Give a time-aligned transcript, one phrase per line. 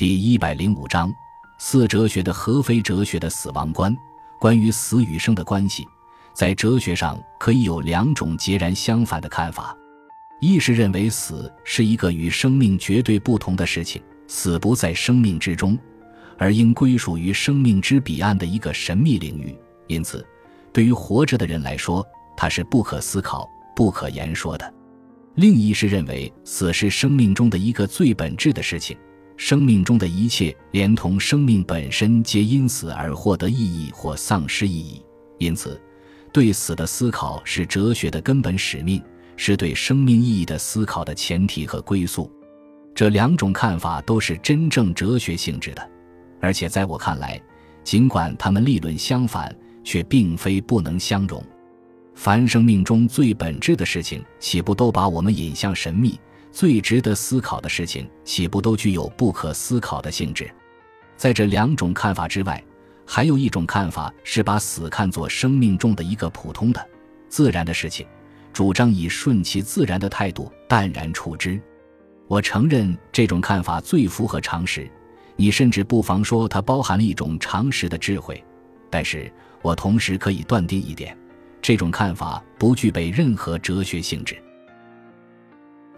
[0.00, 1.14] 第一百零五章：
[1.58, 3.94] 四哲学的和非哲学的死亡观。
[4.38, 5.86] 关于死与生的关系，
[6.32, 9.76] 在哲学上可以有两种截然相反的看法：
[10.40, 15.78] 一是认为死是一个与生命绝对不同的事情，死不在生命之中，
[16.38, 19.54] 而应归属于生命之彼岸的一个神秘领域，
[19.86, 20.26] 因此，
[20.72, 22.02] 对于活着的人来说，
[22.34, 23.46] 它是不可思考、
[23.76, 24.64] 不可言说的；
[25.34, 28.96] 另一是认为死是生命中的一个最本质的事情。
[29.42, 35.02] 生命中的一切，连同生命本身，皆因死而获得意义或丧失意义。
[35.38, 35.80] 因此，
[36.30, 39.02] 对死的思考是哲学的根本使命，
[39.38, 42.30] 是对生命意义的思考的前提和归宿。
[42.94, 45.90] 这两种看法都是真正哲学性质的，
[46.38, 47.40] 而且在我看来，
[47.82, 51.42] 尽管他们立论相反，却并非不能相容。
[52.14, 56.20] 凡生命中最本质的事情，岂不都把我们引向神秘？
[56.52, 60.50] 最值得思考的事情，岂不都具有不可思考的性质？
[61.16, 62.62] 在这两种看法之外，
[63.06, 66.88] 还有一种看法是把死看作生命中的一个普通的、
[67.28, 68.06] 自然的事情，
[68.52, 71.60] 主张以顺其自然的态度淡然处之。
[72.26, 74.90] 我承认这种看法最符合常识，
[75.36, 78.42] 你甚至不妨说它包含了一种常识的智慧。
[78.88, 81.16] 但是我同时可以断定一点：
[81.60, 84.36] 这种看法不具备任何哲学性质。